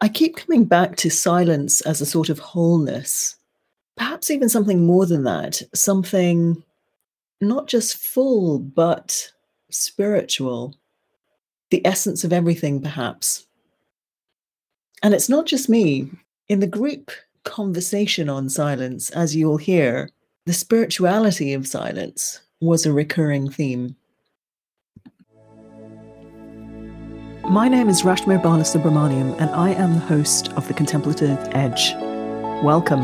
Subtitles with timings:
[0.00, 3.36] I keep coming back to silence as a sort of wholeness,
[3.96, 6.62] perhaps even something more than that, something
[7.40, 9.30] not just full, but
[9.70, 10.74] spiritual,
[11.70, 13.46] the essence of everything, perhaps.
[15.02, 16.10] And it's not just me.
[16.48, 17.10] In the group
[17.44, 20.10] conversation on silence, as you'll hear,
[20.46, 23.96] the spirituality of silence was a recurring theme.
[27.50, 31.94] My name is Rashmir Balasubramaniam, and I am the host of The Contemplative Edge.
[32.62, 33.02] Welcome.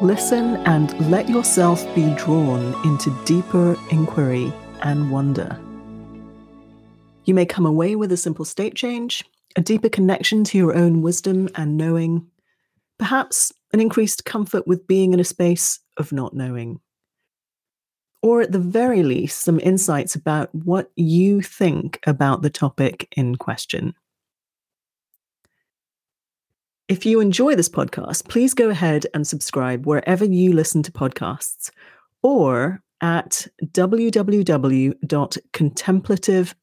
[0.00, 5.58] Listen and let yourself be drawn into deeper inquiry and wonder.
[7.24, 9.24] You may come away with a simple state change,
[9.56, 12.24] a deeper connection to your own wisdom and knowing,
[12.98, 16.78] perhaps an increased comfort with being in a space of not knowing.
[18.26, 23.36] Or at the very least, some insights about what you think about the topic in
[23.36, 23.94] question.
[26.88, 31.70] If you enjoy this podcast, please go ahead and subscribe wherever you listen to podcasts
[32.20, 36.54] or at www.contemplative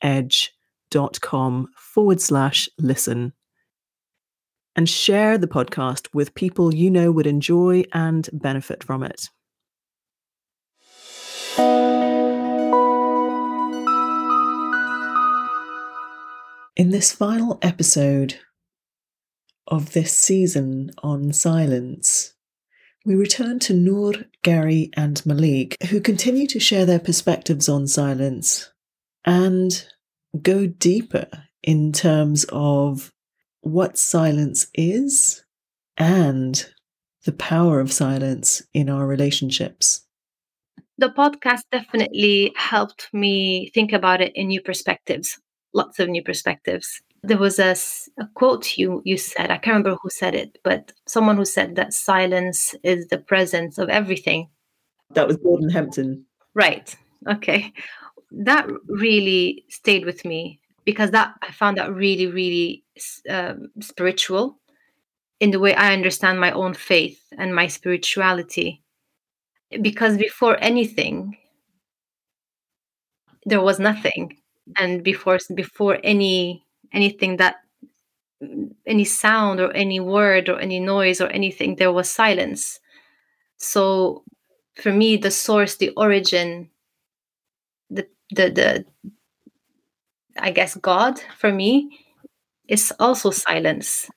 [0.00, 3.32] edge.com forward slash listen.
[4.76, 9.28] And share the podcast with people you know would enjoy and benefit from it.
[16.76, 18.40] In this final episode
[19.68, 22.34] of this season on silence,
[23.06, 28.72] we return to Noor, Gary, and Malik, who continue to share their perspectives on silence
[29.24, 29.86] and
[30.42, 31.28] go deeper
[31.62, 33.12] in terms of
[33.60, 35.44] what silence is
[35.96, 36.66] and
[37.24, 40.04] the power of silence in our relationships.
[40.98, 45.38] The podcast definitely helped me think about it in new perspectives,
[45.74, 47.02] lots of new perspectives.
[47.22, 47.74] There was a,
[48.22, 51.76] a quote you, you said, I can't remember who said it, but someone who said
[51.76, 54.48] that silence is the presence of everything.
[55.10, 56.26] That was Gordon Hempton.
[56.54, 56.94] Right.
[57.28, 57.72] Okay.
[58.30, 62.84] That really stayed with me because that I found that really, really
[63.28, 64.58] um, spiritual
[65.40, 68.82] in the way I understand my own faith and my spirituality.
[69.82, 71.36] Because before anything,
[73.46, 74.36] there was nothing,
[74.76, 77.56] and before before any anything that
[78.86, 82.80] any sound or any word or any noise or anything, there was silence.
[83.58, 84.24] So,
[84.76, 86.70] for me, the source, the origin,
[87.90, 88.84] the the the
[90.38, 91.98] I guess God for me
[92.68, 94.10] is also silence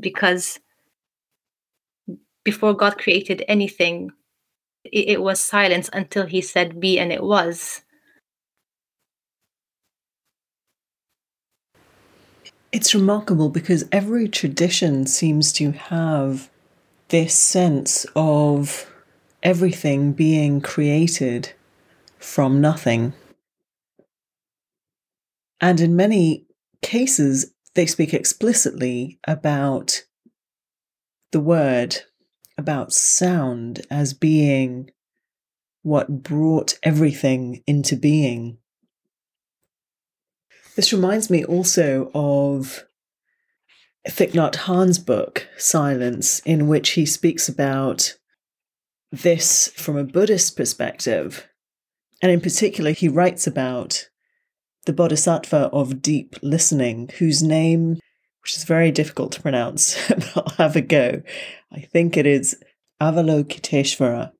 [0.00, 0.60] because
[2.44, 4.10] before God created anything,
[4.84, 7.82] it, it was silence until He said be and it was.
[12.72, 16.48] It's remarkable because every tradition seems to have
[17.08, 18.90] this sense of
[19.42, 21.52] everything being created
[22.18, 23.12] from nothing.
[25.60, 26.46] And in many
[26.80, 30.04] cases, they speak explicitly about
[31.30, 31.96] the word,
[32.56, 34.90] about sound as being
[35.82, 38.56] what brought everything into being.
[40.74, 42.84] This reminds me also of
[44.08, 48.16] Thich Nhat Hanh's book, Silence, in which he speaks about
[49.10, 51.46] this from a Buddhist perspective.
[52.22, 54.08] And in particular, he writes about
[54.86, 58.00] the bodhisattva of deep listening, whose name,
[58.42, 61.22] which is very difficult to pronounce, but I'll have a go.
[61.70, 62.56] I think it is
[63.00, 64.32] Avalokiteshvara,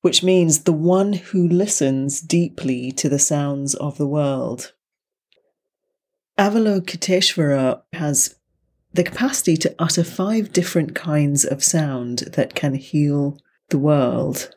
[0.00, 4.72] which means the one who listens deeply to the sounds of the world.
[6.40, 8.36] Avalokiteshvara has
[8.94, 14.48] the capacity to utter five different kinds of sound that can heal the world.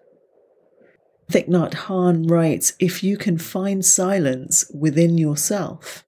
[1.29, 6.05] Thich Nhat Hanh writes If you can find silence within yourself,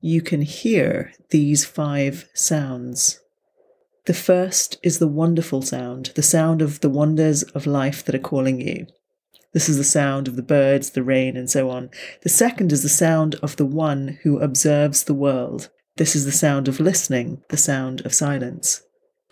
[0.00, 3.20] you can hear these five sounds.
[4.06, 8.30] The first is the wonderful sound, the sound of the wonders of life that are
[8.30, 8.88] calling you.
[9.54, 11.88] This is the sound of the birds, the rain, and so on.
[12.22, 15.70] The second is the sound of the one who observes the world.
[15.96, 18.82] This is the sound of listening, the sound of silence.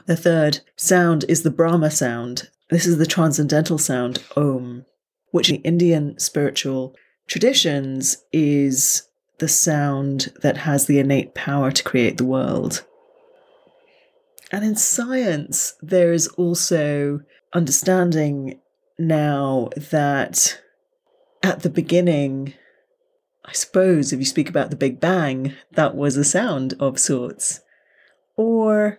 [0.06, 2.48] The third sound is the Brahma sound.
[2.70, 4.86] This is the transcendental sound, Om
[5.32, 6.94] which in Indian spiritual
[7.26, 9.08] traditions is
[9.38, 12.84] the sound that has the innate power to create the world.
[14.52, 17.20] And in science, there is also
[17.52, 18.60] understanding
[18.98, 20.60] now that
[21.42, 22.54] at the beginning,
[23.44, 27.60] I suppose if you speak about the Big Bang, that was a sound of sorts.
[28.36, 28.98] Or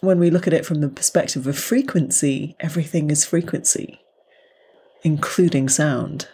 [0.00, 4.00] when we look at it from the perspective of frequency, everything is frequency,
[5.02, 6.28] including sound.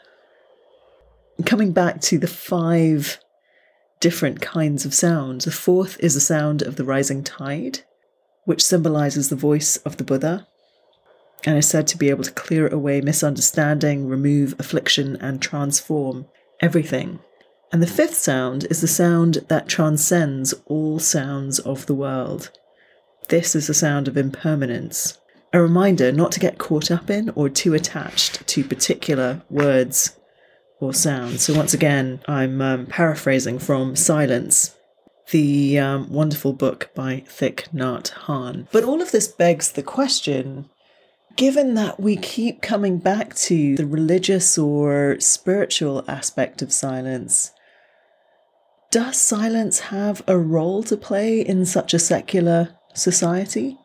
[1.47, 3.19] Coming back to the five
[4.01, 7.81] different kinds of sound, the fourth is the sound of the rising tide,
[8.45, 10.47] which symbolizes the voice of the Buddha
[11.45, 16.27] and is said to be able to clear away misunderstanding, remove affliction, and transform
[16.61, 17.19] everything.
[17.73, 22.51] And the fifth sound is the sound that transcends all sounds of the world.
[23.29, 25.19] This is the sound of impermanence,
[25.53, 30.19] a reminder not to get caught up in or too attached to particular words
[30.81, 31.43] or sounds.
[31.43, 34.77] So, once again, I'm um, paraphrasing from Silence,
[35.31, 38.67] the um, wonderful book by Thich Nhat Hanh.
[38.71, 40.69] But all of this begs the question
[41.37, 47.53] given that we keep coming back to the religious or spiritual aspect of silence,
[48.91, 53.79] does silence have a role to play in such a secular society?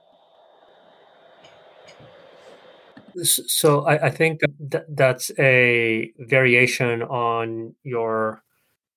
[3.24, 4.42] So I, I think
[4.72, 8.44] th- that's a variation on your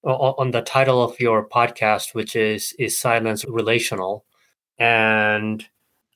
[0.02, 4.25] on the title of your podcast, which is is silence relational,
[4.79, 5.64] and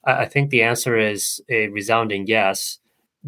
[0.06, 2.79] I think the answer is a resounding yes,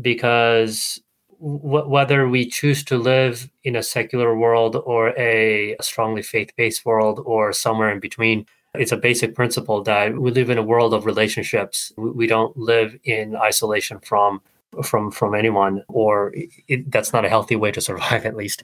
[0.00, 1.00] because
[1.40, 6.84] w- whether we choose to live in a secular world or a strongly faith based
[6.84, 10.92] world or somewhere in between, it's a basic principle that we live in a world
[10.92, 11.92] of relationships.
[11.96, 14.42] We don't live in isolation from
[14.84, 16.32] from from anyone, or
[16.68, 18.62] it, that's not a healthy way to survive, at least.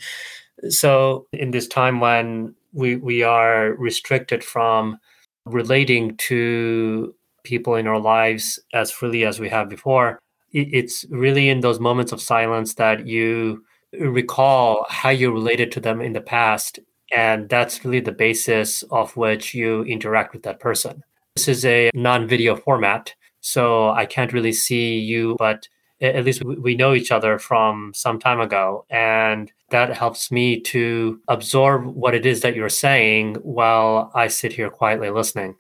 [0.69, 4.99] So, in this time when we we are restricted from
[5.47, 10.19] relating to people in our lives as freely as we have before,
[10.53, 13.65] it's really in those moments of silence that you
[13.99, 16.79] recall how you related to them in the past.
[17.15, 21.03] And that's really the basis of which you interact with that person.
[21.37, 25.69] This is a non video format, so I can't really see you, but
[26.01, 28.85] at least we know each other from some time ago.
[28.91, 34.53] And that helps me to absorb what it is that you're saying while I sit
[34.53, 35.55] here quietly listening.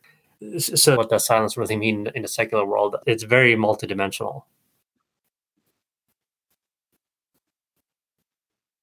[0.58, 2.96] So, what does silence really mean in the secular world?
[3.06, 4.44] It's very multidimensional.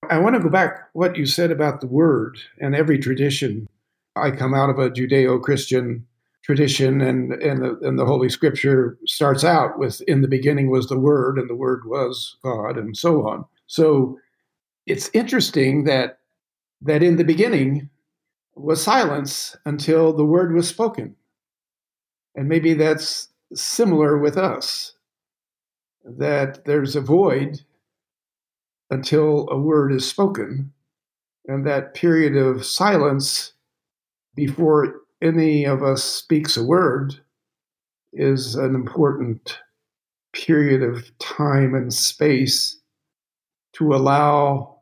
[0.09, 3.67] I want to go back what you said about the word and every tradition.
[4.15, 6.05] I come out of a Judeo-Christian
[6.43, 10.87] tradition, and and the, and the Holy Scripture starts out with "In the beginning was
[10.87, 13.45] the Word, and the Word was God," and so on.
[13.67, 14.17] So
[14.87, 16.19] it's interesting that
[16.81, 17.89] that in the beginning
[18.55, 21.15] was silence until the Word was spoken.
[22.39, 24.93] And maybe that's similar with us
[26.05, 27.59] that there's a void
[28.89, 30.71] until a word is spoken.
[31.49, 33.51] And that period of silence
[34.37, 37.13] before any of us speaks a word
[38.13, 39.59] is an important
[40.31, 42.79] period of time and space
[43.73, 44.77] to allow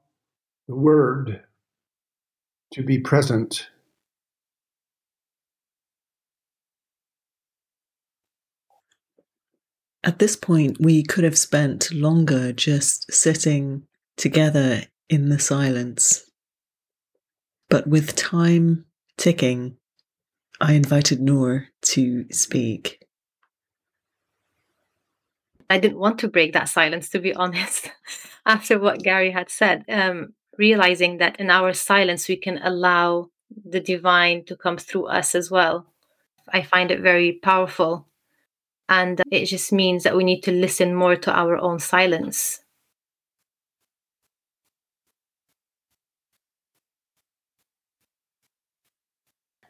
[0.68, 1.42] the word
[2.74, 3.68] to be present
[10.07, 13.83] At this point, we could have spent longer just sitting
[14.15, 16.31] together in the silence.
[17.69, 18.86] But with time
[19.18, 19.75] ticking,
[20.62, 23.06] I invited Noor to speak.
[25.69, 27.92] I didn't want to break that silence, to be honest,
[28.45, 29.83] after what Gary had said.
[29.90, 33.28] Um, realizing that in our silence, we can allow
[33.66, 35.85] the divine to come through us as well.
[36.47, 38.07] I find it very powerful
[38.89, 42.61] and it just means that we need to listen more to our own silence.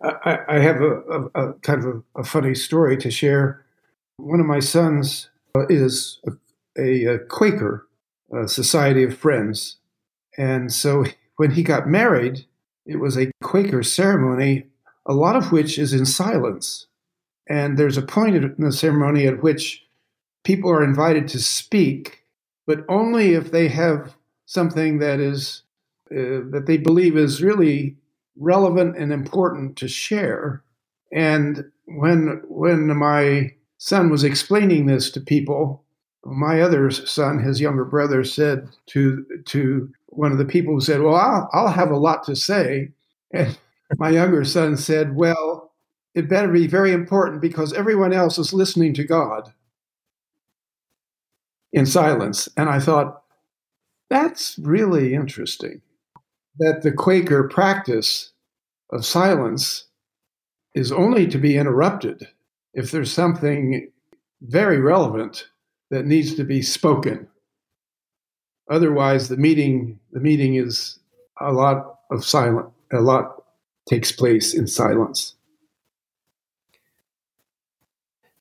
[0.02, 3.66] I, I have a, a, a, kind of a, a, funny story to share.
[4.18, 6.22] One of my sons uh, is
[6.78, 7.88] a, Quaker,
[8.46, 9.78] Society of Friends.
[10.38, 11.06] And so
[11.38, 12.46] when he got married,
[12.86, 14.68] it was a Quaker ceremony,
[15.06, 16.88] a lot of which is in silence.
[17.50, 19.86] And there's a point in the ceremony at which
[20.44, 22.24] people are invited to speak,
[22.66, 25.64] but only if they have something that is
[26.12, 27.98] uh, that they believe is really
[28.38, 30.64] relevant and important to share.
[31.12, 35.84] And when when my son was explaining this to people,
[36.26, 41.02] my other son, his younger brother, said to to one of the people who said,
[41.02, 42.92] "Well, I'll, I'll have a lot to say,"
[43.34, 43.58] and
[43.98, 45.67] my younger son said, "Well."
[46.18, 49.54] It better be very important because everyone else is listening to God
[51.72, 52.50] in silence.
[52.58, 53.22] And I thought,
[54.10, 55.84] that's really interesting
[56.58, 58.32] that the Quaker practice
[58.92, 59.86] of silence
[60.74, 62.28] is only to be interrupted
[62.74, 63.92] if there's something
[64.42, 65.48] very relevant
[65.92, 67.28] that needs to be spoken.
[68.72, 70.98] Otherwise, the meeting the meeting is
[71.40, 72.70] a lot of silent.
[72.92, 73.44] A lot
[73.88, 75.37] takes place in silence.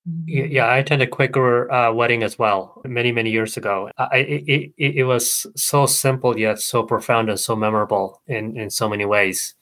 [0.07, 3.91] Yeah, I attended Quaker uh, wedding as well many many years ago.
[3.99, 8.71] I, it, it it was so simple yet so profound and so memorable in in
[8.71, 9.55] so many ways.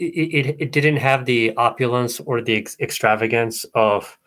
[0.00, 4.18] It it, it didn't have the opulence or the ex- extravagance of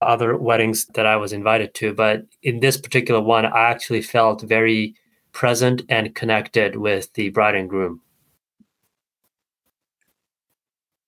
[0.00, 4.42] other weddings that I was invited to, but in this particular one, I actually felt
[4.42, 4.96] very
[5.32, 8.00] present and connected with the bride and groom.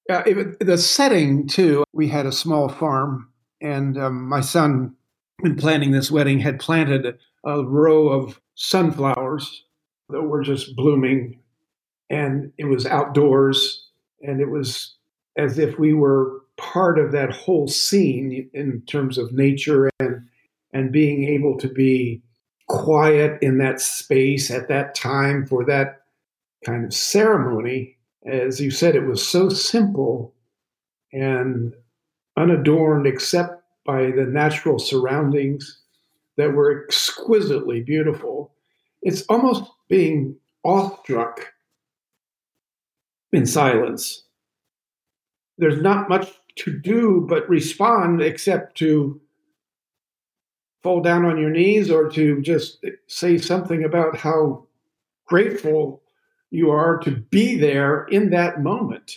[0.09, 1.85] Yeah, it, the setting too.
[1.93, 3.29] We had a small farm
[3.61, 4.95] and um, my son,
[5.43, 9.65] in planning this wedding, had planted a row of sunflowers
[10.09, 11.41] that were just blooming.
[12.11, 13.87] And it was outdoors,
[14.23, 14.95] and it was
[15.37, 20.27] as if we were part of that whole scene in terms of nature and
[20.73, 22.21] and being able to be
[22.67, 26.03] quiet in that space at that time for that
[26.67, 27.97] kind of ceremony
[28.27, 30.35] as you said it was so simple
[31.13, 31.73] and
[32.39, 35.83] unadorned except by the natural surroundings
[36.37, 38.53] that were exquisitely beautiful.
[39.03, 41.53] It's almost being awestruck
[43.33, 44.25] in silence.
[45.59, 49.21] There's not much to do but respond except to
[50.83, 54.65] fall down on your knees or to just say something about how
[55.27, 56.03] grateful
[56.51, 59.17] you are to be there in that moment.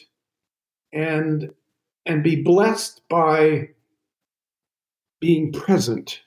[0.92, 1.52] And
[2.06, 3.70] and be blessed by
[5.20, 6.22] being present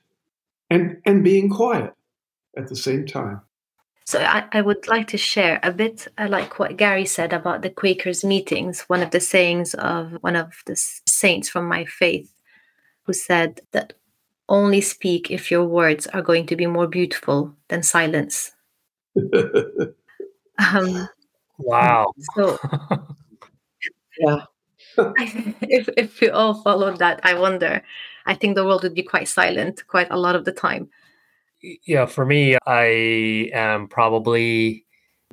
[0.70, 1.92] and, and being quiet
[2.56, 3.40] at the same time.
[4.06, 7.62] So I, I would like to share a bit I like what Gary said about
[7.62, 12.30] the Quakers meetings, one of the sayings of one of the saints from my faith
[13.04, 13.94] who said that
[14.48, 18.52] only speak if your words are going to be more beautiful than silence.
[20.58, 21.08] um,
[21.58, 22.12] wow.
[22.34, 22.58] So
[24.18, 24.44] yeah.
[24.96, 27.82] If if we all followed that, I wonder.
[28.26, 30.88] I think the world would be quite silent quite a lot of the time.
[31.86, 34.84] Yeah, for me, I am probably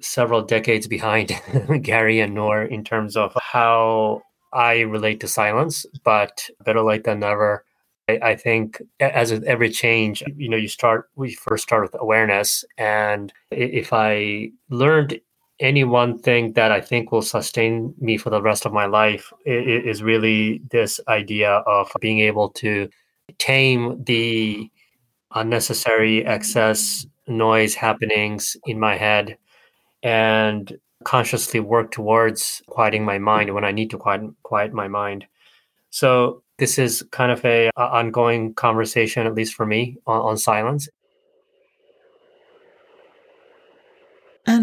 [0.02, 1.32] several decades behind
[1.82, 4.22] Gary and Noor in terms of how
[4.54, 7.66] I relate to silence, but better late than never.
[8.10, 12.02] I, I think as with every change, you know, you start, we first start with
[12.02, 12.66] awareness.
[12.78, 15.20] And if I learned
[15.62, 19.32] any one thing that I think will sustain me for the rest of my life
[19.46, 22.90] is really this idea of being able to
[23.38, 24.70] tame the
[25.34, 29.38] unnecessary excess noise happenings in my head
[30.04, 35.26] and consciously work towards quieting my mind when I need to quiet, quiet my mind.
[35.92, 40.38] So this is kind of a, a ongoing conversation, at least for me, on, on
[40.38, 40.90] silence.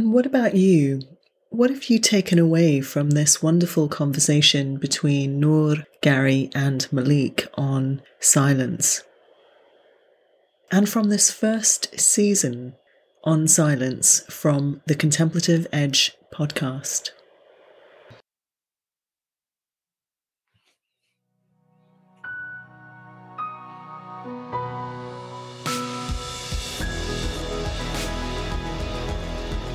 [0.09, 1.03] And what about you?
[1.51, 8.01] What have you taken away from this wonderful conversation between Noor, Gary, and Malik on
[8.19, 9.03] silence?
[10.73, 12.73] And from this first season
[13.23, 17.11] on silence from the Contemplative Edge podcast?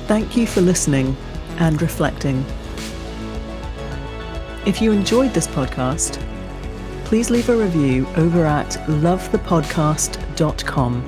[0.06, 1.16] Thank you for listening
[1.58, 2.44] and reflecting.
[4.66, 6.20] If you enjoyed this podcast,
[7.04, 11.02] please leave a review over at lovethepodcast.com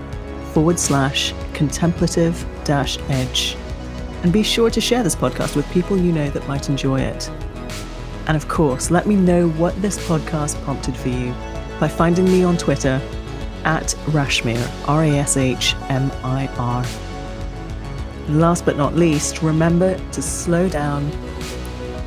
[0.53, 3.55] forward slash contemplative dash edge.
[4.23, 7.31] And be sure to share this podcast with people you know that might enjoy it.
[8.29, 11.35] And of course, let me know what this podcast prompted for you
[11.79, 12.99] by finding me on Twitter
[13.65, 16.83] at Rashmir, R A S H M I R.
[18.29, 21.11] Last but not least, remember to slow down,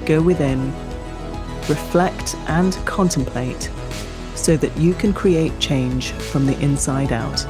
[0.05, 0.73] go within,
[1.69, 3.69] reflect, and contemplate
[4.35, 7.45] so that you can create change from the inside out.